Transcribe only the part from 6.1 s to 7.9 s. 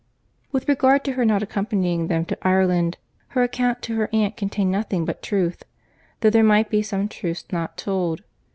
though there might be some truths not